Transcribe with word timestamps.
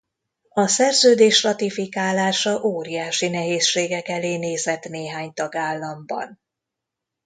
A 0.49 0.67
szerződés 0.67 1.43
ratifikálása 1.43 2.61
óriási 2.63 3.29
nehézségek 3.29 4.07
elé 4.07 4.37
nézett 4.37 4.83
néhány 4.83 5.33
tagállamban. 5.33 6.39